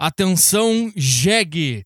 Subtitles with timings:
[0.00, 1.84] Atenção, jegue!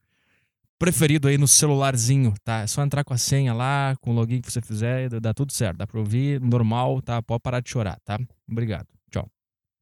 [0.78, 2.60] preferido aí no celularzinho, tá?
[2.60, 5.50] É só entrar com a senha lá, com o login que você fizer, dá tudo
[5.50, 5.78] certo.
[5.78, 7.22] Dá pra ouvir normal, tá?
[7.22, 8.18] Pode parar de chorar, tá?
[8.46, 8.97] Obrigado.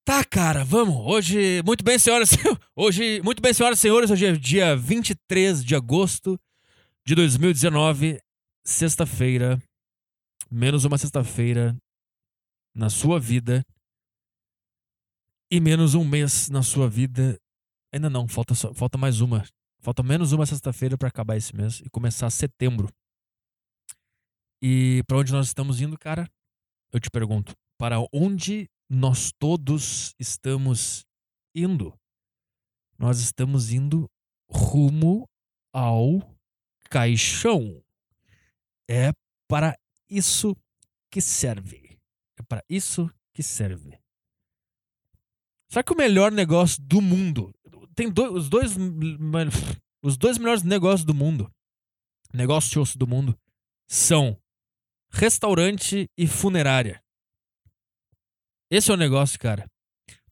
[0.07, 0.95] Tá, cara, vamos.
[1.04, 2.30] Hoje, muito bem, senhoras
[2.76, 6.39] Hoje, muito bem, senhoras e senhores, hoje é dia 23 de agosto
[7.04, 8.21] de 2019,
[8.64, 9.61] sexta-feira.
[10.49, 11.77] Menos uma sexta-feira
[12.72, 13.66] na sua vida.
[15.50, 17.36] E menos um mês na sua vida.
[17.93, 19.44] Ainda não, falta, só, falta mais uma.
[19.80, 22.88] Falta menos uma sexta-feira para acabar esse mês e começar setembro.
[24.63, 26.30] E para onde nós estamos indo, cara?
[26.93, 31.04] Eu te pergunto, para onde nós todos estamos
[31.54, 31.99] indo?
[32.98, 34.08] Nós estamos indo
[34.48, 35.28] rumo
[35.72, 36.20] ao
[36.88, 37.83] caixão.
[38.88, 39.12] É
[39.48, 39.77] para
[40.08, 40.56] isso
[41.10, 41.98] que serve.
[42.38, 43.98] É para isso que serve.
[45.69, 47.53] Será que o melhor negócio do mundo
[47.97, 48.72] tem dois, os dois
[50.03, 51.50] os dois melhores negócios do mundo,
[52.32, 53.36] negócios do mundo,
[53.88, 54.38] são
[55.10, 57.03] restaurante e funerária.
[58.70, 59.69] Esse é o negócio, cara.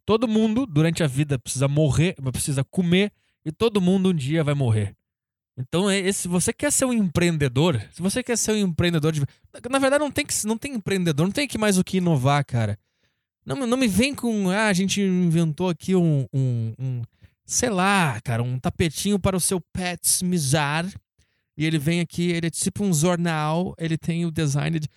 [0.05, 3.13] Todo mundo durante a vida precisa morrer, precisa comer
[3.45, 4.95] e todo mundo um dia vai morrer.
[5.57, 9.23] Então, é se você quer ser um empreendedor, se você quer ser um empreendedor de.
[9.71, 12.45] Na verdade, não tem, que, não tem empreendedor, não tem que mais o que inovar,
[12.45, 12.77] cara.
[13.47, 14.51] Não, não me vem com.
[14.51, 17.03] Ah, a gente inventou aqui um, um, um
[17.47, 20.87] sei lá, cara, um tapetinho para o seu pet mizar.
[21.57, 24.89] E ele vem aqui, ele é tipo um jornal, ele tem o design de,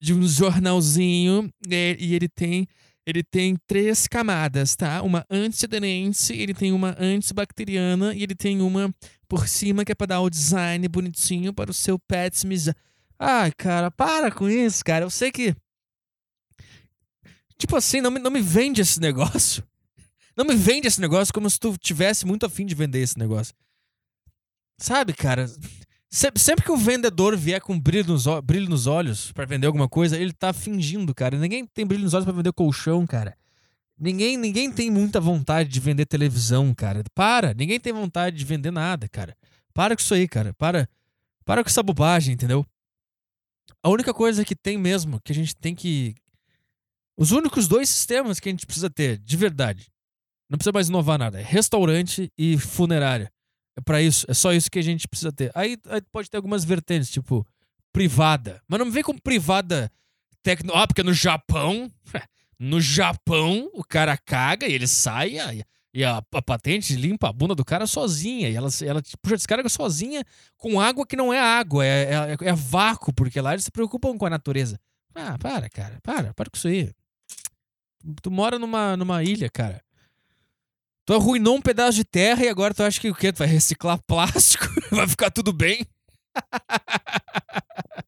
[0.00, 2.66] de um jornalzinho e, e, ele tem
[3.06, 5.02] ele tem três camadas, tá?
[5.02, 8.94] Uma antiaderente, ele tem uma antibacteriana e ele tem uma
[9.28, 12.74] por cima que é para dar o design bonitinho para o seu pet mizar.
[13.18, 15.04] Ai, cara, para com isso, cara.
[15.04, 15.54] Eu sei que
[17.58, 19.62] tipo assim, não me, não me vende esse negócio.
[20.36, 23.54] Não me vende esse negócio como se tu tivesse muito afim de vender esse negócio.
[24.76, 25.48] Sabe, cara?
[26.14, 30.16] Sempre que o vendedor vier com brilho nos, brilho nos olhos para vender alguma coisa,
[30.16, 31.36] ele tá fingindo, cara.
[31.36, 33.36] Ninguém tem brilho nos olhos para vender colchão, cara.
[33.98, 37.02] Ninguém, ninguém tem muita vontade de vender televisão, cara.
[37.16, 39.36] Para, ninguém tem vontade de vender nada, cara.
[39.72, 40.54] Para com isso aí, cara.
[40.54, 40.88] Para,
[41.44, 42.64] para com essa bobagem, entendeu?
[43.82, 46.14] A única coisa que tem mesmo, que a gente tem que.
[47.16, 49.90] Os únicos dois sistemas que a gente precisa ter, de verdade,
[50.48, 51.40] não precisa mais inovar nada.
[51.40, 53.33] É restaurante e funerária.
[53.76, 54.26] É para isso.
[54.28, 55.50] É só isso que a gente precisa ter.
[55.54, 57.46] Aí, aí, pode ter algumas vertentes, tipo
[57.92, 58.60] privada.
[58.68, 59.90] Mas não me vem com privada
[60.42, 60.72] tecno.
[60.74, 61.90] Ah, porque no Japão.
[62.56, 65.36] No Japão, o cara caga e ele sai.
[65.92, 68.48] E a, a, patente limpa a bunda do cara sozinha.
[68.48, 70.24] E ela, ela puxa descarga sozinha
[70.56, 74.16] com água que não é água, é, é, é vácuo, porque lá eles se preocupam
[74.16, 74.78] com a natureza.
[75.14, 75.98] Ah, para, cara.
[76.02, 76.90] Para, para com isso aí.
[78.22, 79.82] Tu mora numa, numa ilha, cara.
[81.04, 83.32] Tu arruinou um pedaço de terra e agora tu acha que o quê?
[83.32, 84.64] Tu vai reciclar plástico?
[84.90, 85.86] vai ficar tudo bem?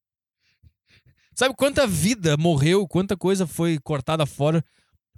[1.34, 4.65] Sabe quanta vida morreu, quanta coisa foi cortada fora?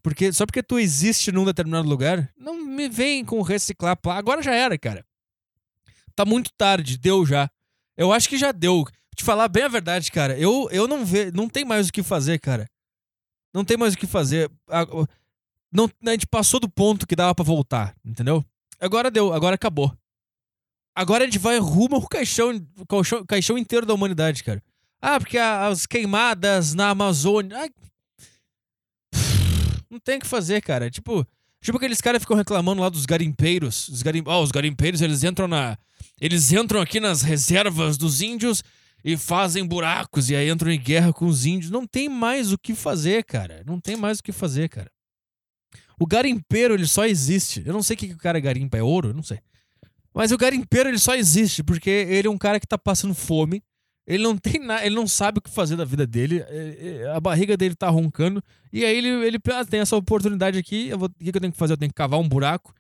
[0.03, 4.19] Porque só porque tu existe num determinado lugar, não me vem com reciclar plástico.
[4.29, 5.07] Agora já era, cara.
[6.17, 7.49] Tá muito tarde, deu já.
[7.97, 8.85] Eu acho que já deu.
[9.15, 10.37] Te falar bem a verdade, cara.
[10.37, 12.69] Eu, eu não vejo, não tem mais o que fazer, cara.
[13.55, 14.51] Não tem mais o que fazer.
[15.73, 18.45] Não, a gente passou do ponto que dava para voltar, entendeu?
[18.81, 19.93] Agora deu, agora acabou.
[20.95, 24.63] Agora a gente vai rumo ao caixão, caixão, caixão inteiro da humanidade, cara.
[25.01, 27.57] Ah, porque as queimadas na Amazônia.
[27.57, 27.71] Ai,
[29.91, 30.91] não tem o que fazer, cara.
[30.91, 31.27] Tipo,
[31.63, 33.89] tipo aqueles caras ficam reclamando lá dos garimpeiros.
[33.89, 34.23] Os, garim...
[34.27, 35.79] oh, os garimpeiros, eles entram na.
[36.21, 38.63] Eles entram aqui nas reservas dos índios
[39.05, 41.71] e fazem buracos e aí entram em guerra com os índios.
[41.71, 43.63] Não tem mais o que fazer, cara.
[43.65, 44.91] Não tem mais o que fazer, cara.
[45.99, 47.63] O garimpeiro, ele só existe.
[47.67, 49.09] Eu não sei o que, que o cara garimpa, é ouro?
[49.09, 49.41] Eu não sei.
[50.15, 53.63] Mas o garimpeiro, ele só existe porque ele é um cara que tá passando fome.
[54.07, 56.43] Ele não tem nada, ele não sabe o que fazer da vida dele.
[56.49, 58.43] É, é, a barriga dele tá roncando.
[58.73, 60.91] E aí ele, ele ah, tem essa oportunidade aqui.
[60.97, 61.75] Vou, o que, eu tenho que fazer?
[61.75, 62.75] Eu tenho que cavar um buraco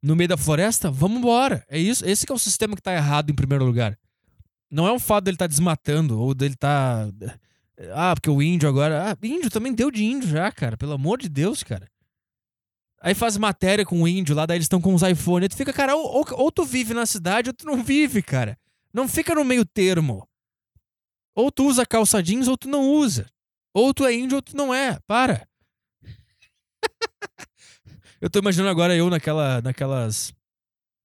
[0.00, 0.90] no meio da floresta?
[0.90, 1.64] Vamos embora.
[1.68, 2.06] É isso.
[2.06, 3.98] Esse é o sistema que tá errado em primeiro lugar.
[4.70, 7.08] Não é o fato dele tá desmatando ou dele tá.
[7.92, 9.10] Ah, porque o índio agora.
[9.10, 10.76] Ah, índio também deu de índio já, cara.
[10.76, 11.88] Pelo amor de Deus, cara.
[13.00, 15.48] Aí faz matéria com o índio lá, daí eles estão com os iPhones.
[15.48, 18.58] tu fica, cara, ou, ou, ou, tu vive na cidade ou tu não vive, cara.
[18.92, 20.28] Não fica no meio termo.
[21.34, 23.26] Ou tu usa calça jeans ou tu não usa.
[23.72, 24.98] Ou tu é índio ou tu não é.
[25.06, 25.46] Para.
[28.20, 30.30] Eu tô imaginando agora eu naquela, naquelas.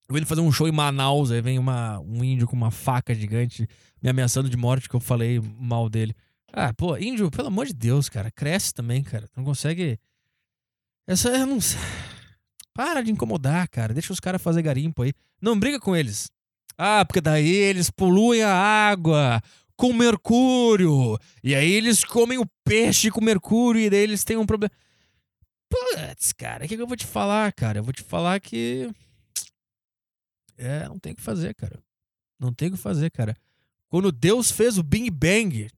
[0.09, 3.15] Eu indo fazer um show em Manaus, aí vem uma, um índio com uma faca
[3.15, 3.69] gigante
[4.05, 6.15] me ameaçando de morte que eu falei mal dele.
[6.53, 9.27] Ah, pô, índio, pelo amor de Deus, cara, cresce também, cara.
[9.35, 9.99] Não consegue.
[11.07, 11.45] Essa é.
[11.45, 11.59] Não...
[12.73, 13.93] Para de incomodar, cara.
[13.93, 15.13] Deixa os caras fazer garimpo aí.
[15.41, 16.29] Não briga com eles.
[16.77, 19.41] Ah, porque daí eles poluem a água
[19.77, 21.17] com mercúrio.
[21.43, 24.71] E aí eles comem o peixe com mercúrio e daí eles têm um problema.
[25.69, 27.79] Putz, cara, o que, que eu vou te falar, cara?
[27.79, 28.89] Eu vou te falar que.
[30.57, 31.79] É, não tem o que fazer, cara.
[32.39, 33.35] Não tem o que fazer, cara.
[33.89, 35.69] Quando Deus fez o Big Bang,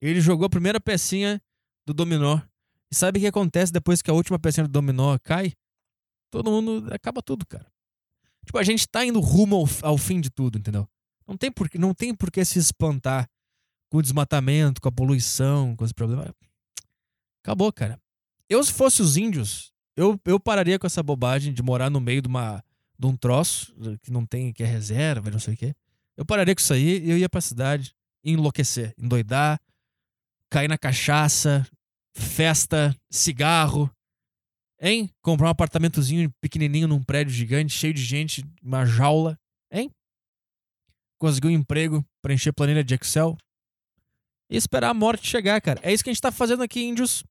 [0.00, 1.40] ele jogou a primeira pecinha
[1.86, 2.40] do dominó.
[2.92, 5.54] E sabe o que acontece depois que a última pecinha do dominó cai?
[6.30, 6.92] Todo mundo.
[6.92, 7.66] Acaba tudo, cara.
[8.44, 10.86] Tipo, a gente tá indo rumo ao, ao fim de tudo, entendeu?
[11.26, 13.26] Não tem, por, não tem por que se espantar
[13.90, 16.30] com o desmatamento, com a poluição, com os problemas.
[17.42, 17.98] Acabou, cara.
[18.46, 22.20] Eu, se fosse os índios, eu, eu pararia com essa bobagem de morar no meio
[22.20, 22.62] de, uma,
[22.98, 25.74] de um troço que não tem, que é reserva, não sei o quê.
[26.14, 29.58] Eu pararia com isso aí e eu ia pra cidade enlouquecer, endoidar,
[30.50, 31.66] cair na cachaça,
[32.14, 33.90] festa, cigarro,
[34.80, 35.10] hein?
[35.22, 39.38] Comprar um apartamentozinho pequenininho num prédio gigante, cheio de gente, uma jaula,
[39.70, 39.90] hein?
[41.18, 43.36] Conseguir um emprego, preencher planilha de Excel
[44.50, 45.80] e esperar a morte chegar, cara.
[45.82, 47.24] É isso que a gente tá fazendo aqui, índios.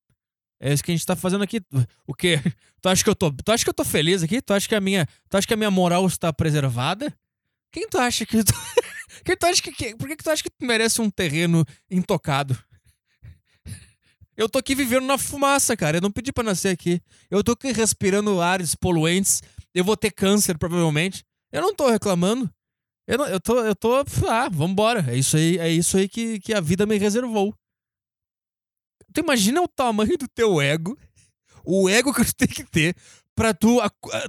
[0.59, 1.59] É isso que a gente tá fazendo aqui.
[2.07, 2.39] O quê?
[2.81, 4.41] Tu acha que eu tô, tu acha que eu tô feliz aqui?
[4.41, 7.13] Tu acha que a minha, tu acha que a minha moral está preservada?
[7.71, 8.53] Quem tu acha que tu,
[9.25, 12.57] quem tu acha que, por que, tu acha que tu merece um terreno intocado?
[14.37, 15.97] Eu tô aqui vivendo na fumaça, cara.
[15.97, 17.01] Eu não pedi para nascer aqui.
[17.29, 19.41] Eu tô aqui respirando ares poluentes.
[19.73, 21.23] Eu vou ter câncer, provavelmente.
[21.51, 22.49] Eu não tô reclamando.
[23.07, 23.93] Eu, não, eu tô, eu tô.
[24.27, 25.05] Ah, vambora.
[25.11, 27.53] É isso aí, é isso aí que, que a vida me reservou.
[29.13, 30.97] Tu imagina o tamanho do teu ego,
[31.65, 32.95] o ego que tu tem que ter
[33.35, 33.79] pra tu.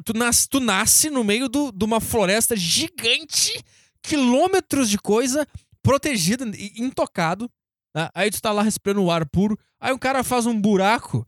[0.04, 3.64] Tu, nas, tu nasce no meio do, de uma floresta gigante,
[4.02, 5.46] quilômetros de coisa,
[5.82, 6.44] protegida,
[6.76, 7.48] intocado.
[7.94, 8.08] Né?
[8.14, 9.58] Aí tu tá lá respirando o ar puro.
[9.80, 11.26] Aí um cara faz um buraco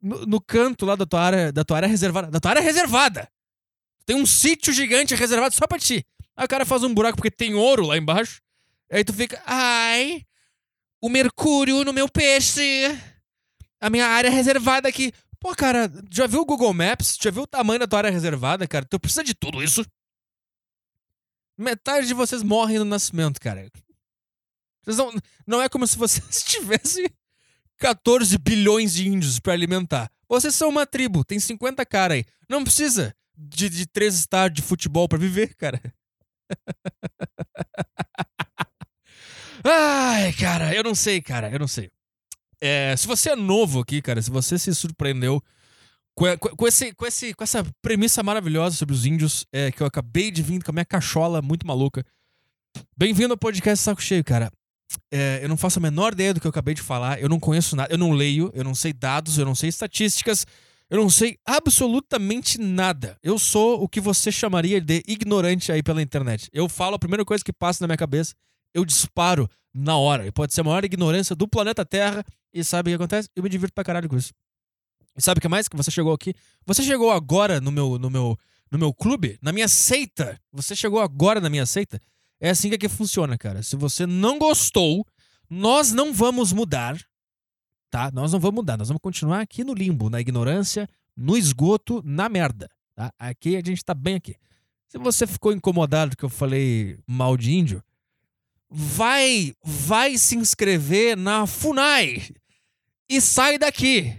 [0.00, 2.30] no, no, canto lá da tua área, da tua área reservada.
[2.30, 3.28] Da tua área reservada!
[4.06, 6.04] Tem um sítio gigante reservado só pra ti.
[6.36, 8.42] Aí o cara faz um buraco porque tem ouro lá embaixo.
[8.90, 10.22] Aí tu fica, ai,
[11.00, 12.62] o mercúrio no meu peixe.
[13.80, 15.12] A minha área reservada aqui.
[15.40, 17.18] Pô, cara, já viu o Google Maps?
[17.20, 18.84] Já viu o tamanho da tua área reservada, cara?
[18.84, 19.84] Tu precisa de tudo isso?
[21.56, 23.70] Metade de vocês morrem no nascimento, cara.
[24.86, 25.12] Não,
[25.46, 27.06] não é como se vocês tivessem
[27.78, 30.10] 14 bilhões de índios para alimentar.
[30.28, 32.24] Vocês são uma tribo, tem 50 caras aí.
[32.48, 35.80] Não precisa de, de três estádios de futebol para viver, cara.
[39.64, 41.90] Ai, cara, eu não sei, cara, eu não sei.
[42.60, 45.42] É, se você é novo aqui, cara, se você se surpreendeu
[46.14, 49.82] com, com, com, esse, com, esse, com essa premissa maravilhosa sobre os índios, é, que
[49.82, 52.04] eu acabei de vir com a minha cachola muito maluca.
[52.96, 54.50] Bem-vindo ao podcast Saco Cheio, cara.
[55.10, 57.38] É, eu não faço a menor ideia do que eu acabei de falar, eu não
[57.40, 60.46] conheço nada, eu não leio, eu não sei dados, eu não sei estatísticas,
[60.90, 63.18] eu não sei absolutamente nada.
[63.22, 66.48] Eu sou o que você chamaria de ignorante aí pela internet.
[66.52, 68.34] Eu falo a primeira coisa que passa na minha cabeça
[68.74, 70.26] eu disparo na hora.
[70.26, 72.24] E pode ser a maior ignorância do planeta Terra.
[72.52, 73.28] E sabe o que acontece?
[73.34, 74.32] Eu me divirto pra caralho com isso.
[75.16, 75.68] E sabe o que mais?
[75.68, 76.34] Que você chegou aqui.
[76.66, 78.36] Você chegou agora no meu, no meu,
[78.70, 80.40] no meu clube, na minha seita.
[80.52, 82.00] Você chegou agora na minha seita.
[82.40, 83.62] É assim que aqui funciona, cara.
[83.62, 85.06] Se você não gostou,
[85.48, 87.00] nós não vamos mudar,
[87.90, 88.10] tá?
[88.12, 88.76] Nós não vamos mudar.
[88.76, 92.68] Nós vamos continuar aqui no limbo, na ignorância, no esgoto, na merda.
[92.94, 93.12] Tá?
[93.18, 94.36] Aqui a gente tá bem aqui.
[94.88, 97.82] Se você ficou incomodado que eu falei mal de índio,
[98.70, 102.34] vai, vai se inscrever na FUNAI
[103.08, 104.12] e sai daqui.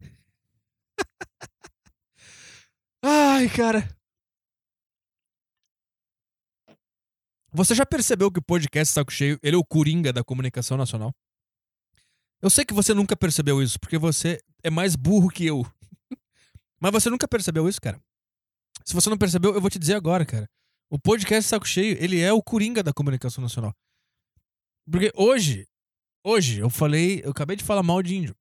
[3.02, 3.95] Ai, cara.
[7.56, 11.10] Você já percebeu que o podcast Saco Cheio, ele é o coringa da comunicação nacional?
[12.42, 15.66] Eu sei que você nunca percebeu isso, porque você é mais burro que eu.
[16.78, 17.98] Mas você nunca percebeu isso, cara.
[18.84, 20.46] Se você não percebeu, eu vou te dizer agora, cara.
[20.90, 23.74] O podcast Saco Cheio, ele é o coringa da comunicação nacional.
[24.84, 25.66] Porque hoje,
[26.22, 28.36] hoje, eu falei, eu acabei de falar mal de índio.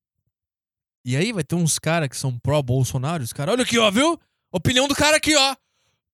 [1.05, 4.19] E aí vai ter uns caras que são pró-Bolsonaro, os caras, olha aqui, ó, viu?
[4.51, 5.55] Opinião do cara aqui, ó.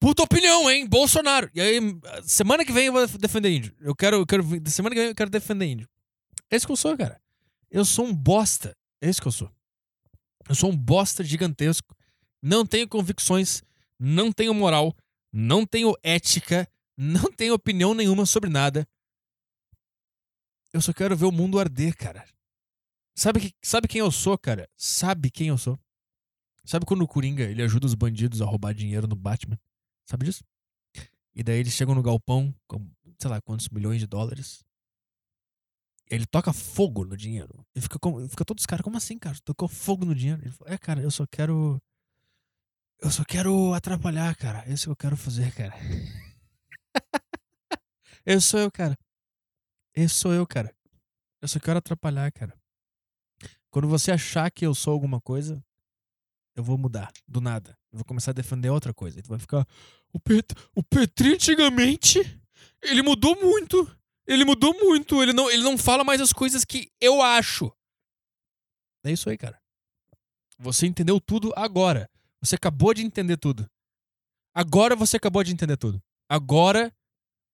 [0.01, 0.89] Puta opinião, hein?
[0.89, 1.51] Bolsonaro.
[1.55, 1.79] E aí,
[2.25, 3.75] semana que vem eu vou defender índio.
[3.81, 5.89] Eu quero, eu quero, semana que vem eu quero defender índio.
[6.51, 7.21] É isso que eu sou, cara.
[7.71, 8.75] Eu sou um bosta.
[9.01, 9.51] É isso que eu sou.
[10.49, 11.95] Eu sou um bosta gigantesco.
[12.43, 13.63] Não tenho convicções,
[13.99, 14.97] não tenho moral,
[15.31, 16.67] não tenho ética,
[16.97, 18.89] não tenho opinião nenhuma sobre nada.
[20.73, 22.25] Eu só quero ver o mundo arder, cara.
[23.15, 24.67] Sabe, sabe quem eu sou, cara?
[24.77, 25.79] Sabe quem eu sou?
[26.65, 29.61] Sabe quando o Coringa ele ajuda os bandidos a roubar dinheiro no Batman?
[30.11, 30.43] Sabe disso?
[31.33, 34.65] E daí eles chegam no galpão com, sei lá, quantos milhões de dólares.
[36.09, 37.65] Ele toca fogo no dinheiro.
[37.77, 39.39] E fica, com, fica todos os caras, como assim, cara?
[39.45, 40.43] Tocou fogo no dinheiro?
[40.43, 41.81] Ele fala, é, cara, eu só quero.
[42.99, 44.69] Eu só quero atrapalhar, cara.
[44.69, 45.75] Isso que eu quero fazer, cara.
[48.27, 48.99] Esse sou eu, cara.
[49.95, 50.75] Esse sou eu, cara.
[51.41, 52.61] Eu só quero atrapalhar, cara.
[53.71, 55.65] Quando você achar que eu sou alguma coisa,
[56.61, 57.77] eu vou mudar, do nada.
[57.93, 59.19] Eu vou começar a defender outra coisa.
[59.19, 59.67] E tu vai ficar.
[60.13, 60.47] O, Pet...
[60.75, 62.21] o Petri antigamente,
[62.83, 63.91] ele mudou muito.
[64.27, 65.23] Ele mudou muito.
[65.23, 67.73] Ele não, ele não fala mais as coisas que eu acho.
[69.05, 69.61] É isso aí, cara.
[70.59, 72.09] Você entendeu tudo agora.
[72.41, 73.69] Você acabou de entender tudo.
[74.55, 76.01] Agora você acabou de entender tudo.
[76.29, 76.93] Agora.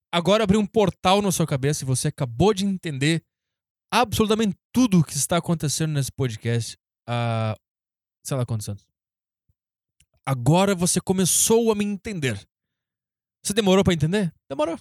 [0.09, 3.23] Agora abriu um portal na sua cabeça e você acabou de entender
[3.91, 7.55] absolutamente tudo que está acontecendo nesse podcast há.
[8.25, 8.86] sei lá quantos anos.
[10.29, 12.37] Agora você começou a me entender.
[13.41, 14.35] Você demorou para entender?
[14.49, 14.77] Demorou.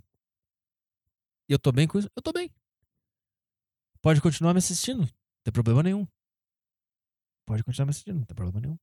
[1.49, 2.11] E eu tô bem com isso?
[2.17, 2.53] Eu tô bem.
[4.03, 5.03] Pode continuar me assistindo.
[5.03, 6.05] Não tem problema nenhum.
[7.47, 8.19] Pode continuar me assistindo.
[8.19, 8.77] Não tem problema nenhum.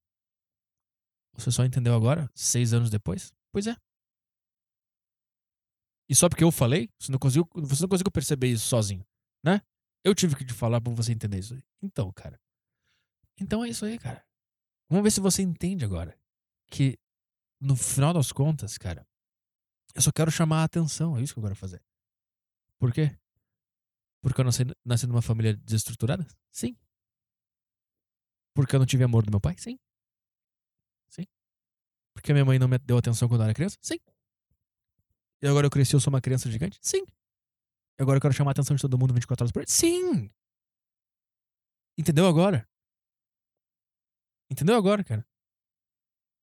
[1.34, 2.32] Você só entendeu agora?
[2.34, 3.34] Seis anos depois?
[3.52, 3.76] Pois é.
[6.08, 9.06] E só porque eu falei, você não conseguiu, você não conseguiu perceber isso sozinho,
[9.44, 9.62] né?
[10.02, 11.62] Eu tive que te falar pra você entender isso.
[11.82, 12.40] Então, cara.
[13.38, 14.26] Então é isso aí, cara.
[14.90, 16.18] Vamos ver se você entende agora
[16.74, 16.98] que
[17.62, 19.08] no final das contas, cara,
[19.94, 21.80] eu só quero chamar a atenção, é isso que eu quero fazer.
[22.80, 23.16] Por quê?
[24.24, 26.26] Porque eu nasci, nasci numa família desestruturada?
[26.52, 26.76] Sim.
[28.56, 29.56] Porque eu não tive amor do meu pai?
[29.58, 29.78] Sim.
[31.10, 31.26] Sim.
[32.16, 33.78] Porque minha mãe não me deu atenção quando eu era criança?
[33.80, 34.00] Sim.
[35.44, 36.80] E agora eu cresci, eu sou uma criança gigante?
[36.82, 37.04] Sim.
[38.00, 39.72] E agora eu quero chamar a atenção de todo mundo 24 horas por dia?
[39.72, 40.32] Sim.
[41.98, 42.68] Entendeu agora?
[44.50, 45.24] Entendeu agora, cara?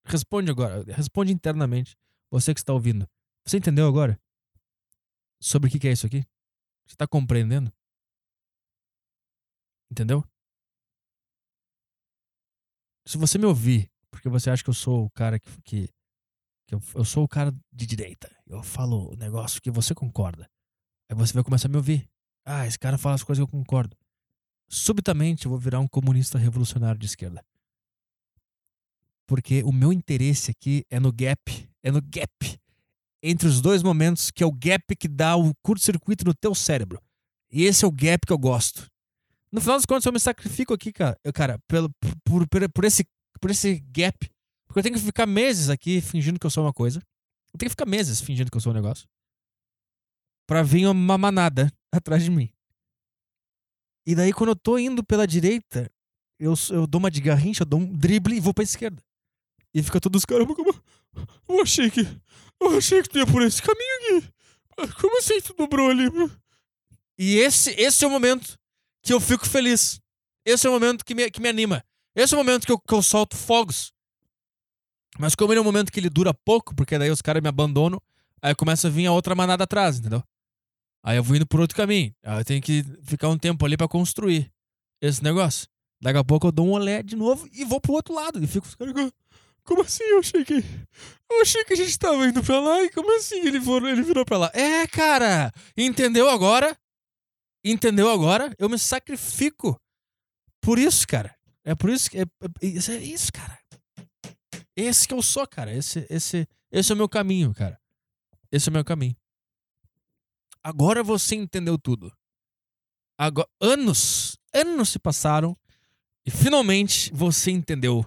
[0.04, 0.84] Responde agora.
[0.92, 1.96] Responde internamente.
[2.30, 3.08] Você que está ouvindo.
[3.44, 4.20] Você entendeu agora?
[5.40, 6.20] Sobre o que é isso aqui?
[6.86, 7.72] Você está compreendendo?
[9.90, 10.24] Entendeu?
[13.06, 15.62] Se você me ouvir, porque você acha que eu sou o cara que.
[15.62, 15.88] que,
[16.66, 18.30] que eu, eu sou o cara de direita.
[18.46, 20.48] Eu falo o negócio que você concorda.
[21.08, 22.08] Aí você vai começar a me ouvir.
[22.44, 23.96] Ah, esse cara fala as coisas que eu concordo.
[24.68, 27.44] Subitamente eu vou virar um comunista revolucionário de esquerda
[29.30, 32.60] porque o meu interesse aqui é no gap, é no gap
[33.22, 37.00] entre os dois momentos, que é o gap que dá o curto-circuito no teu cérebro.
[37.48, 38.88] E esse é o gap que eu gosto.
[39.52, 41.88] No final das contas, eu me sacrifico aqui, cara, eu, cara pelo,
[42.24, 43.06] por, por, por, esse,
[43.40, 44.18] por esse gap.
[44.66, 46.98] Porque eu tenho que ficar meses aqui fingindo que eu sou uma coisa.
[47.54, 49.06] Eu tenho que ficar meses fingindo que eu sou um negócio.
[50.44, 52.50] Pra vir uma manada atrás de mim.
[54.04, 55.88] E daí, quando eu tô indo pela direita,
[56.36, 59.00] eu, eu dou uma de garrincha, eu dou um drible e vou pra esquerda.
[59.74, 60.74] E fica todos, caramba, como.
[61.48, 62.00] Eu achei que.
[62.60, 64.92] Eu achei que tu ia por esse caminho aqui.
[65.00, 66.04] Como assim tu dobrou ali?
[67.18, 68.58] E esse, esse é o momento
[69.02, 70.00] que eu fico feliz.
[70.44, 71.84] Esse é o momento que me, que me anima.
[72.14, 73.92] Esse é o momento que eu, que eu solto fogos.
[75.18, 77.48] Mas como ele é um momento que ele dura pouco, porque daí os caras me
[77.48, 78.00] abandonam,
[78.40, 80.22] aí começa a vir a outra manada atrás, entendeu?
[81.02, 82.14] Aí eu vou indo por outro caminho.
[82.24, 84.50] Aí eu tenho que ficar um tempo ali para construir
[85.00, 85.68] esse negócio.
[86.00, 88.42] Daqui a pouco eu dou um olé de novo e vou pro outro lado.
[88.42, 88.66] E fico,
[89.64, 90.04] como assim?
[90.04, 90.54] Eu achei que.
[91.30, 94.02] Eu achei que a gente tava indo pra lá e como assim ele, for, ele
[94.02, 94.50] virou pra lá?
[94.52, 95.52] É, cara!
[95.76, 96.76] Entendeu agora?
[97.64, 98.54] Entendeu agora?
[98.58, 99.80] Eu me sacrifico.
[100.60, 101.34] Por isso, cara.
[101.64, 102.18] É por isso que.
[102.18, 103.58] É, é, é isso, cara.
[104.74, 105.72] Esse que eu sou, cara.
[105.72, 107.78] Esse, esse, esse é o meu caminho, cara.
[108.50, 109.16] Esse é o meu caminho.
[110.62, 112.12] Agora você entendeu tudo.
[113.16, 115.56] Agora, anos, anos se passaram
[116.24, 118.04] e finalmente você entendeu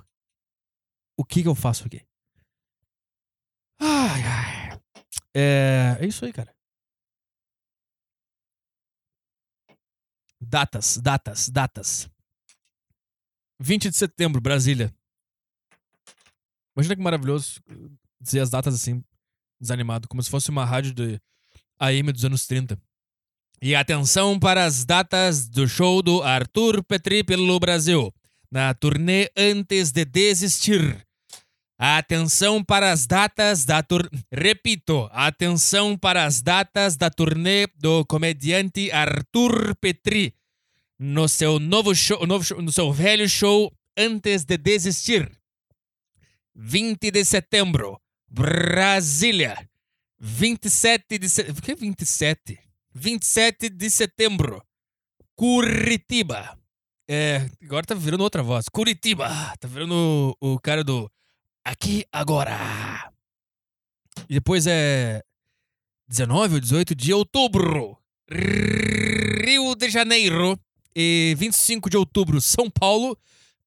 [1.17, 2.01] o que, que eu faço aqui?
[3.79, 4.81] Ai, ai.
[5.33, 6.53] É, é isso aí, cara.
[10.39, 12.09] Datas, datas, datas.
[13.59, 14.93] 20 de setembro, Brasília.
[16.75, 17.61] Imagina que maravilhoso
[18.19, 19.03] dizer as datas assim,
[19.59, 21.21] desanimado, como se fosse uma rádio de
[21.79, 22.81] AM dos anos 30.
[23.61, 28.13] E atenção para as datas do show do Arthur Petri pelo Brasil
[28.51, 31.02] na turnê Antes de Desistir.
[31.85, 34.07] Atenção para as datas da turnê.
[34.31, 40.33] Repito, atenção para as datas da turnê do comediante Arthur Petri
[40.97, 45.29] no seu novo show, novo show, no seu velho show Antes de Desistir.
[46.55, 47.99] 20 de setembro,
[48.29, 49.69] Brasília.
[50.21, 51.61] 27 de setembro.
[51.61, 52.59] Que 27?
[52.95, 54.63] 27 de setembro,
[55.35, 56.57] Curitiba.
[57.09, 58.69] É, agora tá virando outra voz.
[58.69, 59.27] Curitiba!
[59.59, 61.11] Tá virando o, o cara do
[61.65, 63.09] Aqui Agora.
[64.29, 65.23] E depois é
[66.07, 67.97] 19 ou 18 de outubro.
[68.29, 70.59] Rio de Janeiro.
[70.95, 73.17] E 25 de outubro, São Paulo.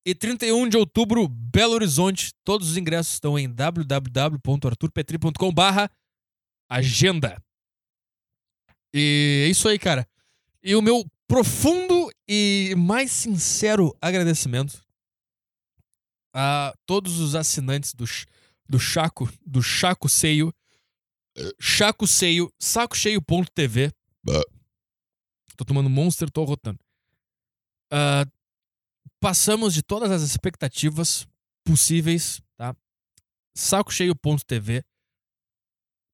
[0.04, 2.32] E 31 de outubro, Belo Horizonte.
[2.44, 5.90] Todos os ingressos estão em www.arturpetri.com barra
[6.68, 7.42] agenda.
[8.94, 10.06] E é isso aí, cara.
[10.62, 14.85] E o meu profundo e mais sincero agradecimento
[16.38, 18.04] a todos os assinantes do,
[18.68, 20.54] do Chaco, do Chaco Seio,
[21.58, 23.90] Chaco Seio, sacocheio.tv.
[25.56, 26.78] Tô tomando Monster, tô rotando.
[27.90, 28.30] Uh,
[29.18, 31.26] passamos de todas as expectativas
[31.64, 32.76] possíveis, tá?
[33.54, 34.84] Sacocheio.tv.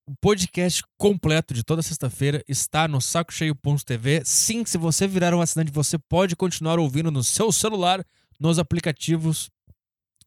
[0.07, 4.23] O podcast completo de toda sexta-feira está no sacocheio.tv.
[4.25, 8.05] Sim, se você virar um assinante, você pode continuar ouvindo no seu celular,
[8.39, 9.51] nos aplicativos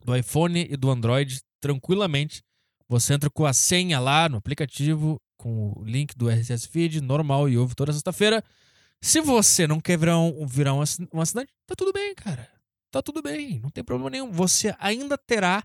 [0.05, 2.43] do iPhone e do Android tranquilamente.
[2.87, 7.49] Você entra com a senha lá no aplicativo, com o link do RSS Feed normal
[7.49, 8.43] e ouve toda sexta-feira.
[9.01, 12.47] Se você não quer virar um, virar um assinante, tá tudo bem, cara.
[12.91, 14.31] Tá tudo bem, não tem problema nenhum.
[14.31, 15.63] Você ainda terá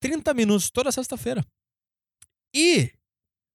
[0.00, 1.44] 30 minutos toda sexta-feira.
[2.54, 2.92] E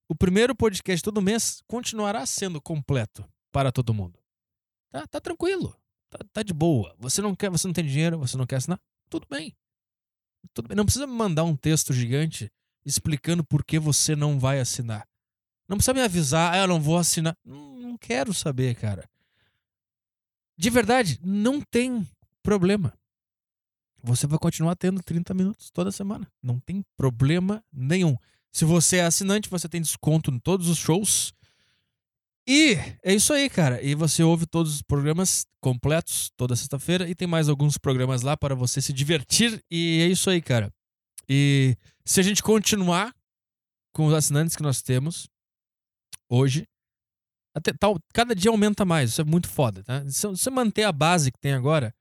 [0.08, 4.18] o primeiro podcast todo mês continuará sendo completo para todo mundo.
[4.90, 5.74] Tá, tá tranquilo.
[6.10, 6.94] Tá, tá de boa.
[6.98, 8.80] Você não quer, você não tem dinheiro, você não quer assinar?
[9.10, 9.56] Tudo bem.
[10.52, 10.76] Tudo bem.
[10.76, 12.50] Não precisa me mandar um texto gigante
[12.84, 15.06] explicando por que você não vai assinar.
[15.68, 17.36] Não precisa me avisar, ah, eu não vou assinar.
[17.44, 19.08] Não, não quero saber, cara.
[20.56, 22.08] De verdade, não tem
[22.42, 22.92] problema.
[24.02, 26.26] Você vai continuar tendo 30 minutos toda semana.
[26.42, 28.16] Não tem problema nenhum.
[28.50, 31.34] Se você é assinante, você tem desconto em todos os shows.
[32.50, 33.82] E é isso aí, cara.
[33.82, 38.38] E você ouve todos os programas completos toda sexta-feira e tem mais alguns programas lá
[38.38, 39.62] para você se divertir.
[39.70, 40.72] E é isso aí, cara.
[41.28, 41.76] E
[42.06, 43.14] se a gente continuar
[43.92, 45.28] com os assinantes que nós temos
[46.26, 46.66] hoje,
[47.54, 49.10] até, tal, cada dia aumenta mais.
[49.10, 50.08] Isso é muito foda, tá?
[50.08, 51.94] Se você manter a base que tem agora,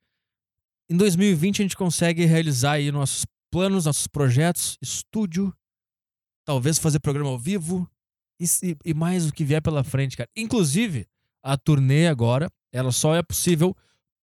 [0.89, 5.53] em 2020 a gente consegue realizar aí nossos planos, nossos projetos, estúdio,
[6.45, 7.89] talvez fazer programa ao vivo,
[8.39, 10.29] e, e mais o que vier pela frente, cara.
[10.35, 11.07] Inclusive,
[11.43, 13.75] a turnê agora, ela só é possível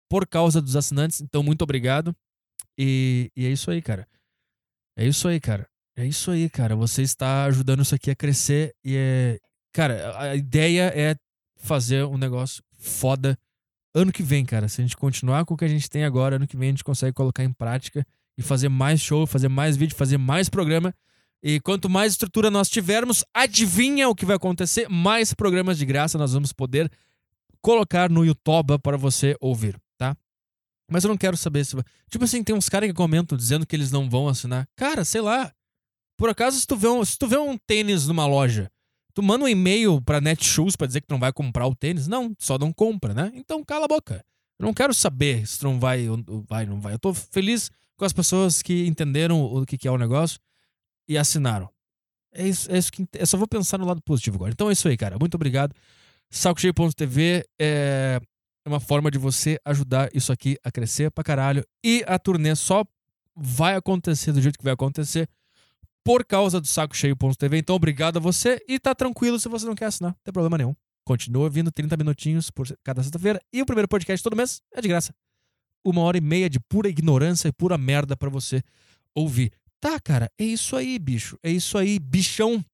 [0.08, 1.20] por causa dos assinantes.
[1.20, 2.14] Então, muito obrigado.
[2.78, 4.06] E, e é isso aí, cara.
[4.96, 5.68] É isso aí, cara.
[5.96, 6.74] É isso aí, cara.
[6.76, 8.74] Você está ajudando isso aqui a crescer.
[8.84, 9.38] E é.
[9.72, 11.16] Cara, a ideia é
[11.56, 13.38] fazer um negócio foda
[13.94, 14.68] ano que vem, cara.
[14.68, 16.72] Se a gente continuar com o que a gente tem agora, ano que vem a
[16.72, 20.94] gente consegue colocar em prática e fazer mais show, fazer mais vídeo, fazer mais programa.
[21.46, 24.88] E quanto mais estrutura nós tivermos, adivinha o que vai acontecer?
[24.88, 26.90] Mais programas de graça nós vamos poder
[27.60, 30.16] colocar no YouTube para você ouvir, tá?
[30.90, 31.76] Mas eu não quero saber se.
[32.08, 34.66] Tipo assim, tem uns caras que comentam dizendo que eles não vão assinar.
[34.74, 35.52] Cara, sei lá.
[36.16, 38.70] Por acaso, se tu vê um, se tu vê um tênis numa loja,
[39.12, 42.08] tu manda um e-mail pra Netshoes pra dizer que tu não vai comprar o tênis?
[42.08, 43.30] Não, só não compra, né?
[43.34, 44.24] Então cala a boca.
[44.58, 46.94] Eu não quero saber se tu não vai ou vai, não vai.
[46.94, 50.40] Eu tô feliz com as pessoas que entenderam o que é o negócio
[51.08, 51.68] e assinaram.
[52.32, 53.06] É isso, é isso que.
[53.12, 54.52] Eu só vou pensar no lado positivo agora.
[54.52, 55.16] Então é isso aí, cara.
[55.18, 55.74] Muito obrigado.
[56.30, 58.20] Sacocheio.tv é
[58.66, 61.64] uma forma de você ajudar isso aqui a crescer pra caralho.
[61.84, 62.84] E a turnê só
[63.36, 65.28] vai acontecer do jeito que vai acontecer
[66.04, 67.58] por causa do sacocheio.tv.
[67.58, 70.58] Então, obrigado a você e tá tranquilo se você não quer assinar, não tem problema
[70.58, 70.74] nenhum.
[71.04, 73.40] Continua vindo 30 minutinhos por cada sexta-feira.
[73.52, 75.14] E o primeiro podcast todo mês é de graça.
[75.84, 78.62] Uma hora e meia de pura ignorância e pura merda para você
[79.14, 79.52] ouvir.
[79.84, 81.38] Tá, cara, é isso aí, bicho.
[81.42, 82.64] É isso aí, bichão.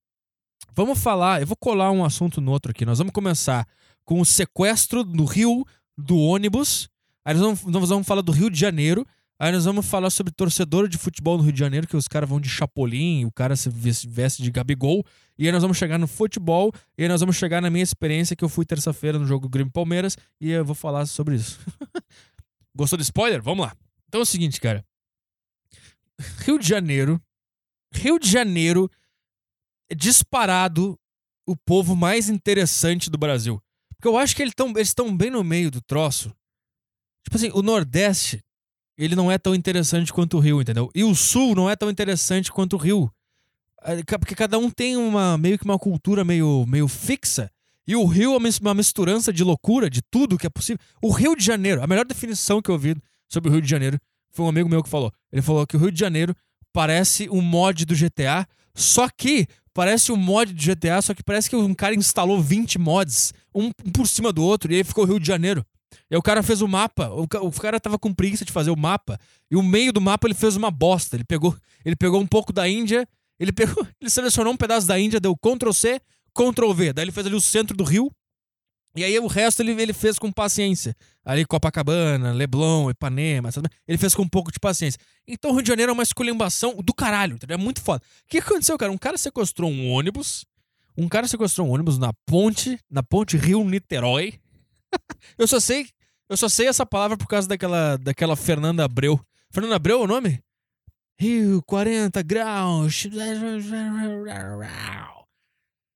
[0.73, 2.85] Vamos falar, eu vou colar um assunto no outro aqui.
[2.85, 3.67] Nós vamos começar
[4.05, 5.65] com o sequestro no Rio
[5.97, 6.87] do ônibus.
[7.25, 9.05] Aí nós vamos, nós vamos falar do Rio de Janeiro.
[9.37, 12.29] Aí nós vamos falar sobre torcedor de futebol no Rio de Janeiro, que os caras
[12.29, 15.03] vão de Chapolin, o cara se veste de Gabigol.
[15.37, 18.37] E aí nós vamos chegar no futebol, e aí nós vamos chegar na minha experiência
[18.37, 21.59] que eu fui terça-feira no jogo Grêmio Palmeiras, e eu vou falar sobre isso.
[22.73, 23.41] Gostou do spoiler?
[23.41, 23.75] Vamos lá.
[24.07, 24.85] Então é o seguinte, cara.
[26.39, 27.21] Rio de Janeiro.
[27.93, 28.89] Rio de Janeiro
[29.89, 30.97] é disparado
[31.45, 33.61] o povo mais interessante do Brasil.
[33.95, 36.33] Porque eu acho que eles estão bem no meio do troço.
[37.23, 38.43] Tipo assim, o Nordeste,
[38.97, 40.89] ele não é tão interessante quanto o Rio, entendeu?
[40.95, 43.11] E o Sul não é tão interessante quanto o Rio.
[43.83, 47.51] É, porque cada um tem uma meio que uma cultura meio, meio fixa.
[47.87, 50.79] E o Rio é uma misturança de loucura, de tudo que é possível.
[51.01, 52.95] O Rio de Janeiro, a melhor definição que eu ouvi
[53.27, 53.99] sobre o Rio de Janeiro
[54.31, 55.11] foi um amigo meu que falou.
[55.31, 56.35] Ele falou que o Rio de Janeiro
[56.73, 61.49] parece um mod do GTA, só que parece um mod do GTA, só que parece
[61.49, 65.07] que um cara instalou 20 mods, um por cima do outro, e aí ficou o
[65.07, 65.65] Rio de Janeiro.
[66.09, 68.77] E o cara fez o mapa, o, o cara tava com preguiça de fazer o
[68.77, 71.15] mapa, e o meio do mapa ele fez uma bosta.
[71.15, 73.07] Ele pegou, ele pegou um pouco da Índia,
[73.39, 76.01] ele pegou, ele selecionou um pedaço da Índia, deu Ctrl C,
[76.33, 76.93] Ctrl V.
[76.93, 78.11] Daí ele fez ali o centro do rio.
[78.95, 80.95] E aí o resto ele, ele fez com paciência.
[81.23, 83.49] Ali Copacabana, Leblon, Ipanema,
[83.87, 84.99] ele fez com um pouco de paciência.
[85.27, 87.55] Então o Rio de Janeiro é uma esculhambação do caralho, entendeu?
[87.55, 88.03] É muito foda.
[88.25, 88.91] O que aconteceu, cara?
[88.91, 90.45] Um cara sequestrou um ônibus,
[90.97, 94.39] um cara sequestrou um ônibus na ponte, na ponte Rio-Niterói.
[95.37, 95.87] eu só sei,
[96.29, 99.19] eu só sei essa palavra por causa daquela, daquela Fernanda Abreu.
[99.51, 100.41] Fernanda Abreu é o nome?
[101.19, 103.05] Rio, 40 graus.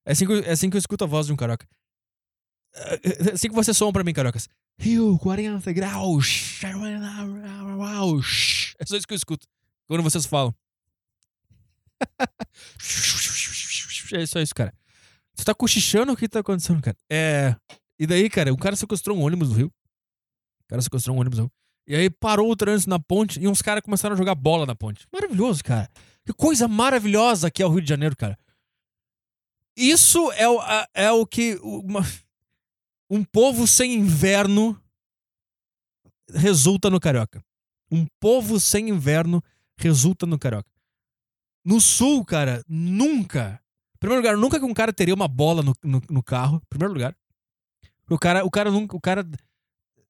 [0.05, 1.67] É assim, que, eu- é assim que eu escuto a voz de um carioca.
[3.33, 4.47] Assim que você soa pra mim, cariocas.
[4.77, 6.59] Rio, 40 graus.
[8.79, 9.47] É só isso que eu escuto
[9.87, 10.53] quando vocês falam.
[14.13, 14.73] É só isso, cara.
[15.33, 16.95] Você tá cochichando o que tá acontecendo, cara?
[17.09, 17.55] É.
[17.99, 19.67] E daí, cara, o cara sequestrou um ônibus no Rio.
[19.67, 21.51] O cara sequestrou um ônibus no Rio.
[21.87, 24.75] E aí parou o trânsito na ponte e uns caras começaram a jogar bola na
[24.75, 25.07] ponte.
[25.11, 25.89] Maravilhoso, cara.
[26.23, 28.37] Que coisa maravilhosa que é o Rio de Janeiro, cara.
[29.75, 30.59] Isso é o,
[30.93, 32.05] é o que uma-
[33.09, 34.79] um povo sem inverno
[36.33, 37.43] resulta no carioca.
[37.91, 39.43] Um povo sem inverno
[39.77, 40.69] resulta no carioca.
[41.63, 43.61] No sul, cara, nunca.
[43.95, 46.57] Em primeiro lugar, nunca que um cara teria uma bola no, no, no carro.
[46.57, 47.15] Em primeiro lugar.
[48.09, 48.95] O cara, o cara nunca.
[48.95, 49.27] O cara.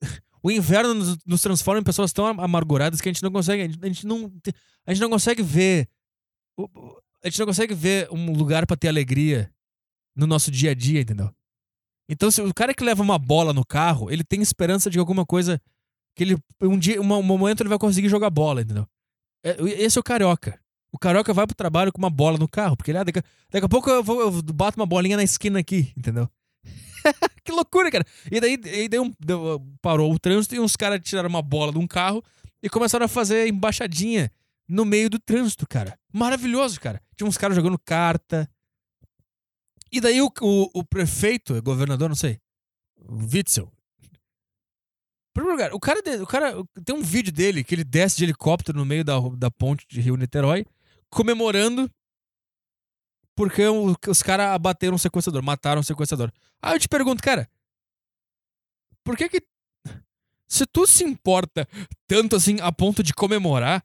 [0.43, 3.63] O inverno nos, nos transforma em pessoas tão amarguradas que a gente não consegue.
[3.63, 4.31] A gente, a gente não,
[4.85, 5.89] a gente não consegue ver.
[7.23, 9.51] A gente não consegue ver um lugar pra ter alegria
[10.15, 11.33] no nosso dia a dia, entendeu?
[12.09, 15.25] Então, se o cara que leva uma bola no carro, ele tem esperança de alguma
[15.25, 15.59] coisa
[16.15, 18.87] que ele um dia, um momento ele vai conseguir jogar bola, entendeu?
[19.43, 20.59] É, Esse é o carioca.
[20.91, 23.65] O carioca vai pro trabalho com uma bola no carro, porque ele, ah, daqui, daqui
[23.65, 26.29] a pouco eu, vou, eu bato uma bolinha na esquina aqui, entendeu?
[27.43, 28.05] que loucura, cara.
[28.31, 31.71] E daí, e daí um- deu- parou o trânsito e uns caras tiraram uma bola
[31.73, 32.23] de um carro
[32.63, 34.31] e começaram a fazer embaixadinha
[34.67, 35.97] no meio do trânsito, cara.
[36.13, 37.01] Maravilhoso, cara.
[37.17, 38.49] Tinha uns caras jogando carta.
[39.91, 42.39] E daí o, o, o prefeito, governador, não sei,
[42.97, 43.71] o Witzel.
[44.01, 46.53] Em primeiro lugar, o cara, o cara
[46.85, 49.99] tem um vídeo dele que ele desce de helicóptero no meio da, da ponte de
[50.01, 50.65] Rio Niterói,
[51.09, 51.89] comemorando
[53.37, 56.31] porque o- os caras abateram um sequestrador, mataram um sequestrador.
[56.61, 57.49] Aí eu te pergunto, cara,
[59.03, 59.41] por que que.
[60.47, 61.67] Se tu se importa
[62.07, 63.83] tanto assim a ponto de comemorar,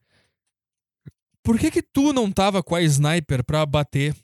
[1.43, 4.15] por que que tu não tava com a sniper pra bater?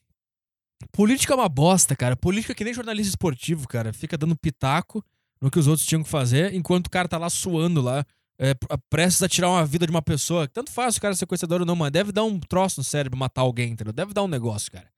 [0.93, 2.17] Política é uma bosta, cara.
[2.17, 3.93] Política é que nem jornalista esportivo, cara.
[3.93, 5.05] Fica dando pitaco
[5.41, 8.05] no que os outros tinham que fazer, enquanto o cara tá lá suando lá,
[8.39, 8.55] é,
[8.91, 10.47] prestes a tirar uma vida de uma pessoa.
[10.49, 13.19] Tanto faz o cara é sequestrador ou não, mas deve dar um troço no cérebro
[13.19, 13.93] matar alguém, entendeu?
[13.93, 14.89] Deve dar um negócio, cara.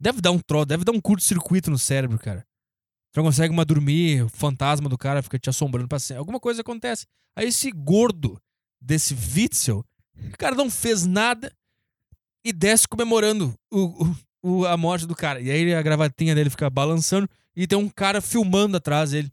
[0.00, 2.46] Deve dar um troço, deve dar um curto-circuito no cérebro, cara.
[3.12, 6.18] Tu não consegue mais dormir, o fantasma do cara fica te assombrando pra sempre.
[6.18, 7.06] Alguma coisa acontece.
[7.34, 8.40] Aí esse gordo
[8.80, 9.84] desse Witzel,
[10.32, 11.52] o cara não fez nada
[12.44, 14.16] e desce comemorando o, o-
[14.48, 15.40] o- a morte do cara.
[15.40, 19.30] E aí a gravatinha dele fica balançando e tem um cara filmando atrás dele.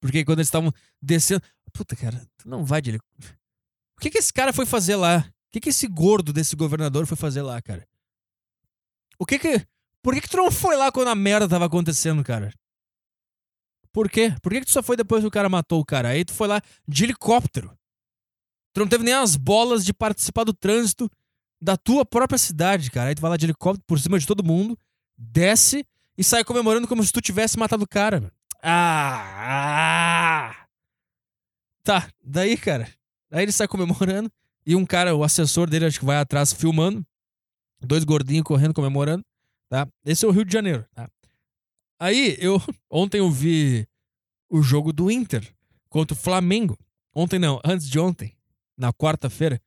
[0.00, 1.42] Porque quando eles estavam descendo.
[1.72, 3.00] Puta, cara, não vai de heli-
[3.96, 5.18] O que, que esse cara foi fazer lá?
[5.28, 7.86] O que, que esse gordo desse governador foi fazer lá, cara?
[9.18, 9.66] O que que.
[10.02, 12.52] Por que, que tu não foi lá quando a merda tava acontecendo, cara?
[13.92, 14.34] Por quê?
[14.42, 16.10] Por que, que tu só foi depois que o cara matou o cara?
[16.10, 17.76] Aí tu foi lá de helicóptero.
[18.74, 21.10] Tu não teve nem as bolas de participar do trânsito
[21.60, 23.08] da tua própria cidade, cara.
[23.08, 24.78] Aí tu vai lá de helicóptero por cima de todo mundo,
[25.16, 25.84] desce
[26.16, 28.32] e sai comemorando como se tu tivesse matado o cara.
[28.62, 30.66] Ah, ah!
[31.82, 32.88] Tá, daí, cara.
[33.30, 34.30] Aí ele sai comemorando
[34.66, 37.06] e um cara, o assessor dele, acho que vai atrás filmando.
[37.80, 39.24] Dois gordinhos correndo, comemorando,
[39.68, 39.86] tá?
[40.04, 41.08] Esse é o Rio de Janeiro, tá?
[42.00, 42.60] Aí, eu...
[42.90, 43.86] Ontem eu vi
[44.48, 45.54] o jogo do Inter
[45.88, 46.78] contra o Flamengo.
[47.14, 48.36] Ontem não, antes de ontem,
[48.76, 49.60] na quarta-feira.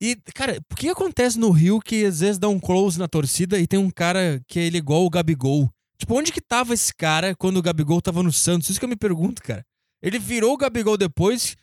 [0.00, 3.58] E, cara, o que acontece no Rio que às vezes dá um close na torcida
[3.58, 5.70] e tem um cara que é ele igual o Gabigol?
[5.98, 8.70] Tipo, onde que tava esse cara quando o Gabigol tava no Santos?
[8.70, 9.64] Isso que eu me pergunto, cara.
[10.02, 11.54] Ele virou o Gabigol depois.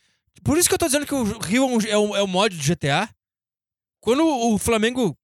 [0.44, 2.28] Por isso que eu tô dizendo que o Rio é, um- é o, é o
[2.28, 3.10] mod do GTA.
[4.00, 5.18] Quando o Flamengo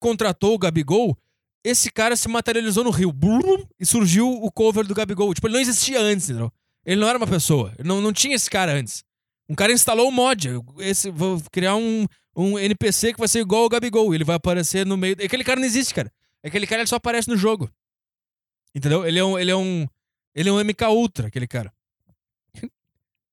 [0.00, 1.16] contratou o Gabigol,
[1.64, 3.12] esse cara se materializou no Rio.
[3.12, 5.32] Blum, e surgiu o cover do Gabigol.
[5.32, 6.52] Tipo, ele não existia antes, entendeu?
[6.84, 7.72] Ele não era uma pessoa.
[7.78, 9.04] Ele não, não tinha esse cara antes.
[9.48, 10.48] Um cara instalou o mod.
[10.80, 12.04] Esse, vou criar um,
[12.36, 14.14] um NPC que vai ser igual ao Gabigol.
[14.14, 15.14] Ele vai aparecer no meio.
[15.14, 16.12] Aquele cara não existe, cara.
[16.44, 17.70] Aquele cara ele só aparece no jogo.
[18.74, 19.06] Entendeu?
[19.06, 19.38] Ele é um.
[19.38, 19.88] Ele é um.
[20.34, 21.72] Ele é um MK Ultra, aquele cara.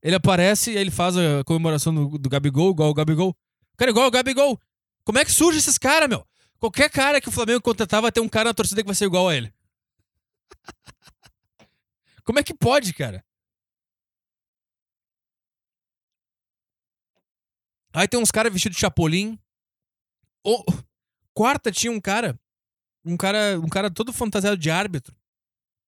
[0.02, 3.36] Ele aparece e ele faz a comemoração do, do Gabigol, igual o Gabigol.
[3.76, 4.58] Cara, igual o Gabigol.
[5.04, 6.26] Como é que surge esses caras, meu?
[6.60, 9.04] Qualquer cara que o Flamengo contratar vai ter um cara na torcida que vai ser
[9.04, 9.54] igual a ele.
[12.24, 13.22] Como é que pode, cara?
[17.94, 19.38] Aí tem uns caras vestidos de chapolim.
[20.44, 20.64] Oh,
[21.34, 22.38] quarta tinha um cara,
[23.06, 25.16] um cara, um cara todo fantasiado de árbitro,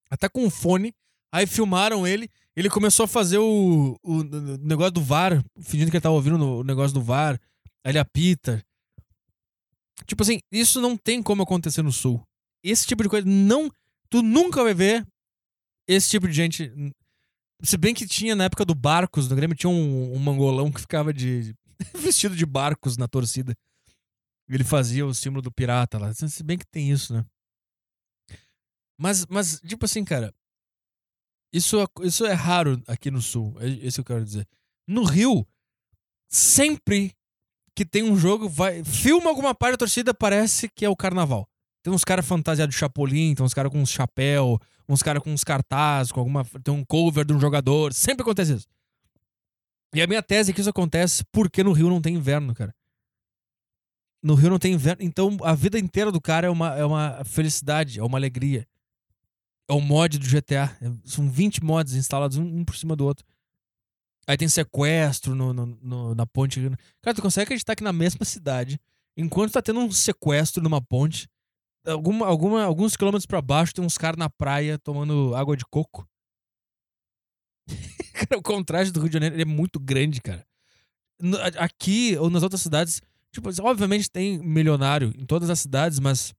[0.10, 0.94] até com um fone.
[1.32, 5.98] Aí filmaram ele, ele começou a fazer o, o, o negócio do VAR, fingindo que
[5.98, 7.40] ele tava ouvindo o negócio do VAR.
[7.84, 8.64] Aí ele apita.
[10.06, 12.22] Tipo assim, isso não tem como acontecer no sul.
[12.64, 13.70] Esse tipo de coisa não,
[14.10, 15.06] tu nunca vai ver
[15.88, 16.72] esse tipo de gente.
[17.62, 20.82] Se bem que tinha na época do Barcos, no Grêmio tinha um, um mangolão que
[20.82, 21.54] ficava de
[21.94, 23.56] vestido de barcos na torcida.
[24.48, 26.14] Ele fazia o símbolo do pirata lá.
[26.14, 27.26] Se bem que tem isso, né?
[28.98, 30.34] Mas, mas tipo assim, cara.
[31.52, 33.56] Isso, isso é raro aqui no Sul.
[33.60, 34.48] É isso que eu quero dizer.
[34.88, 35.48] No Rio,
[36.30, 37.16] sempre
[37.76, 41.48] que tem um jogo, vai filma alguma parte da torcida, parece que é o carnaval.
[41.84, 45.32] Tem uns caras fantasiados de chapolim, tem uns caras com uns chapéu, uns caras com
[45.32, 46.46] uns cartazes, com alguma.
[46.64, 47.94] Tem um cover de um jogador.
[47.94, 48.68] Sempre acontece isso.
[49.94, 52.74] E a minha tese é que isso acontece porque no Rio não tem inverno, cara.
[54.22, 55.04] No Rio não tem inverno.
[55.04, 58.68] Então a vida inteira do cara é uma, é uma felicidade, é uma alegria.
[59.70, 60.76] É o mod do GTA.
[61.04, 63.26] São 20 mods instalados um, um por cima do outro.
[64.28, 66.60] Aí tem sequestro no, no, no, na ponte.
[67.02, 68.80] Cara, tu consegue acreditar que na mesma cidade,
[69.16, 71.30] enquanto tá tendo um sequestro numa ponte,
[71.86, 76.08] alguma, alguma, alguns quilômetros para baixo tem uns caras na praia tomando água de coco.
[78.14, 80.46] cara, o contraste do Rio de Janeiro é muito grande, cara.
[81.58, 83.02] Aqui ou nas outras cidades,
[83.32, 86.34] tipo, obviamente tem milionário em todas as cidades, mas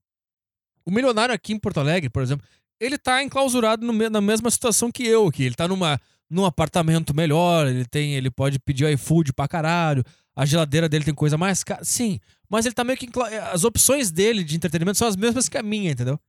[0.84, 2.46] o milionário aqui em Porto Alegre, por exemplo,
[2.80, 5.44] ele tá enclausurado no, na mesma situação que eu aqui.
[5.44, 10.44] Ele tá numa, num apartamento melhor, ele tem, ele pode pedir iFood pra caralho, a
[10.44, 11.84] geladeira dele tem coisa mais cara.
[11.84, 13.08] Sim, mas ele tá meio que.
[13.52, 16.20] As opções dele de entretenimento são as mesmas que a minha, entendeu?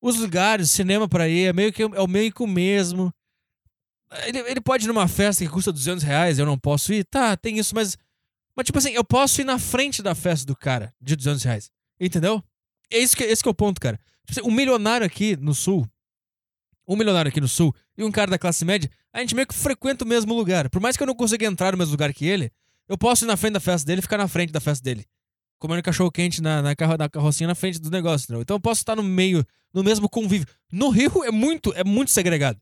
[0.00, 3.12] Os lugares, cinema pra ir, é meio que, é o meio que o mesmo.
[4.26, 7.04] Ele, ele pode ir numa festa que custa 200 reais, eu não posso ir.
[7.04, 7.96] Tá, tem isso, mas.
[8.54, 11.70] Mas, tipo assim, eu posso ir na frente da festa do cara de 200 reais.
[11.98, 12.42] Entendeu?
[12.90, 13.98] É esse que, esse que é o ponto, cara.
[14.26, 15.88] Tipo assim, um milionário aqui no sul.
[16.86, 19.54] Um milionário aqui no sul e um cara da classe média, a gente meio que
[19.54, 20.68] frequenta o mesmo lugar.
[20.68, 22.50] Por mais que eu não consiga entrar no mesmo lugar que ele,
[22.88, 25.06] eu posso ir na frente da festa dele e ficar na frente da festa dele.
[25.58, 28.42] Comendo cachorro quente na, na, carro, na carrocinha na frente do negócio, entendeu?
[28.42, 30.46] Então eu posso estar no meio, no mesmo convívio.
[30.72, 32.60] No Rio é muito, é muito segregado.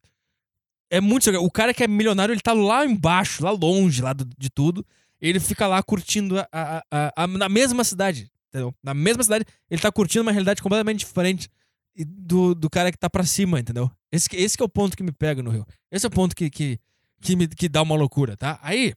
[0.90, 1.30] É muito.
[1.30, 4.84] O cara que é milionário, ele tá lá embaixo, lá longe, lá do, de tudo.
[5.20, 8.30] Ele fica lá curtindo a, a, a, a, na mesma cidade.
[8.48, 8.74] Entendeu?
[8.82, 11.48] Na mesma cidade, ele tá curtindo uma realidade completamente diferente
[11.96, 13.90] do, do cara que tá pra cima, entendeu?
[14.10, 15.64] Esse, esse é o ponto que me pega no Rio.
[15.90, 16.80] Esse é o ponto que, que,
[17.20, 18.58] que, me, que dá uma loucura, tá?
[18.62, 18.94] Aí,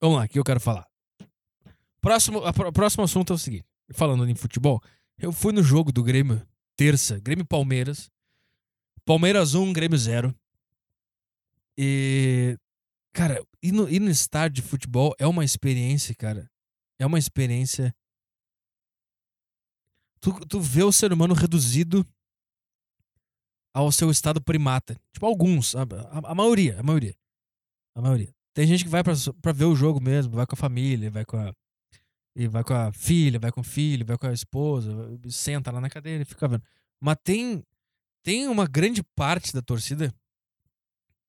[0.00, 0.86] vamos lá, o que eu quero falar.
[2.00, 4.80] Próximo, a, próximo assunto é o seguinte: falando em futebol,
[5.18, 6.40] eu fui no jogo do Grêmio,
[6.76, 8.10] terça, Grêmio Palmeiras.
[9.04, 10.34] Palmeiras 1, Grêmio 0.
[11.80, 12.58] E,
[13.14, 16.50] cara, ir no, ir no estádio de futebol é uma experiência, cara.
[16.98, 17.94] É uma experiência.
[20.20, 22.04] Tu, tu vê o ser humano reduzido
[23.72, 25.00] ao seu estado primata.
[25.12, 27.14] Tipo, alguns, a, a, a, maioria, a maioria.
[27.94, 28.34] A maioria.
[28.52, 31.24] Tem gente que vai pra, pra ver o jogo mesmo, vai com a família, vai
[31.24, 31.54] com a.
[32.34, 34.92] E vai com a filha, vai com o filho, vai com a esposa,
[35.28, 36.62] senta lá na cadeira e fica vendo.
[37.00, 37.64] Mas tem,
[38.22, 40.12] tem uma grande parte da torcida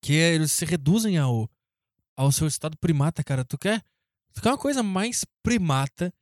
[0.02, 1.50] que eles se reduzem ao,
[2.16, 3.44] ao seu estado primata, cara.
[3.44, 3.84] Tu quer,
[4.34, 6.14] tu quer uma coisa mais primata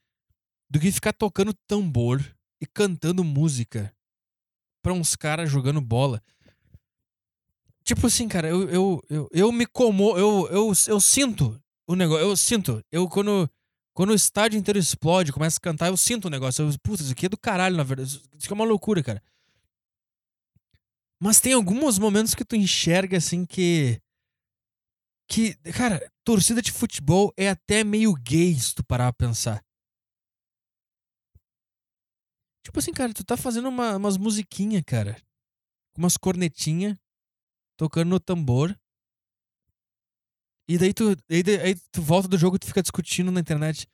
[0.69, 2.23] do que ficar tocando tambor
[2.61, 3.93] e cantando música
[4.81, 6.21] pra uns caras jogando bola.
[7.83, 12.25] Tipo assim, cara, eu, eu, eu, eu me como, eu, eu, eu sinto o negócio,
[12.25, 13.49] eu sinto, eu quando,
[13.93, 16.67] quando o estádio inteiro explode, começa a cantar, eu sinto o negócio.
[16.67, 18.09] Eu, putz, isso aqui é do caralho, na verdade.
[18.09, 19.23] Isso aqui é uma loucura, cara.
[21.19, 23.99] Mas tem alguns momentos que tu enxerga assim que.
[25.29, 29.65] Que, cara, torcida de futebol é até meio gay se tu parar pra pensar.
[32.63, 35.21] Tipo assim, cara, tu tá fazendo uma, umas musiquinhas, cara.
[35.97, 36.97] Umas cornetinhas,
[37.75, 38.77] tocando no tambor.
[40.69, 43.87] E daí tu, aí, aí tu volta do jogo e tu fica discutindo na internet.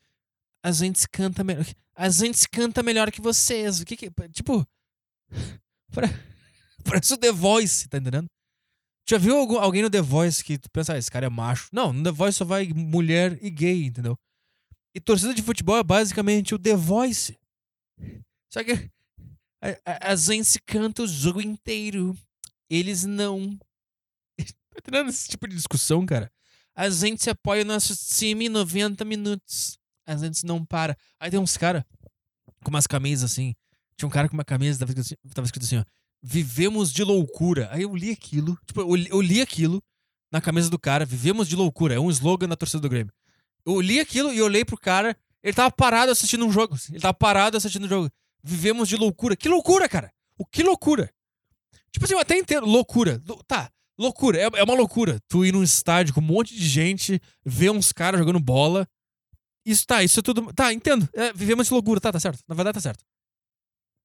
[0.63, 1.65] A gente canta melhor.
[1.95, 3.79] A gente canta melhor que vocês.
[3.79, 4.11] O que que.
[4.31, 4.67] Tipo.
[5.91, 6.07] Pra.
[6.89, 8.27] Parece o The Voice, tá entendendo?
[9.07, 11.69] Já viu algum, alguém no The Voice que tu pensa, ah, esse cara é macho?
[11.73, 14.17] Não, no The Voice só vai mulher e gay, entendeu?
[14.95, 17.37] E torcida de futebol é basicamente o The Voice.
[18.51, 18.89] Só que
[19.61, 22.17] a, a, a gente canta o jogo inteiro.
[22.69, 23.57] Eles não.
[24.37, 26.31] tá entendendo esse tipo de discussão, cara?
[26.75, 29.77] A gente apoia o nosso time 90 minutos.
[30.05, 30.97] A gente não para.
[31.19, 31.83] Aí tem uns caras
[32.63, 33.55] com umas camisas assim.
[33.95, 35.85] Tinha um cara com uma camisa, tava escrito assim, tava escrito assim ó.
[36.25, 37.67] Vivemos de loucura.
[37.71, 38.57] Aí eu li aquilo.
[38.65, 39.83] Tipo, eu li, eu li aquilo
[40.31, 41.05] na camisa do cara.
[41.05, 41.95] Vivemos de loucura.
[41.95, 43.11] É um slogan da torcida do Grêmio.
[43.65, 45.17] Eu li aquilo e olhei pro cara.
[45.43, 46.75] Ele tava parado assistindo um jogo.
[46.75, 46.93] assim.
[46.93, 48.09] Ele tava parado assistindo um jogo.
[48.41, 49.35] Vivemos de loucura.
[49.35, 50.11] Que loucura, cara!
[50.37, 51.13] O que loucura?
[51.91, 52.65] Tipo assim, eu até entendo.
[52.65, 53.21] Loucura.
[53.27, 54.37] Lou- Tá, loucura.
[54.39, 55.19] É, é uma loucura.
[55.27, 58.87] Tu ir num estádio com um monte de gente, ver uns caras jogando bola.
[59.65, 60.51] Isso tá, isso é tudo.
[60.53, 61.07] Tá, entendo.
[61.13, 61.99] É, vivemos de loucura.
[62.01, 62.39] Tá, tá certo.
[62.47, 63.03] Na verdade, tá certo.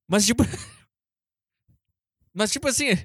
[0.09, 0.42] Mas tipo.
[2.38, 2.96] Mas tipo assim.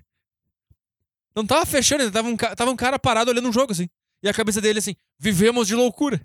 [1.36, 3.90] Não tava fechando, tava um, tava um cara parado olhando um jogo assim.
[4.22, 6.24] E a cabeça dele assim: vivemos de loucura.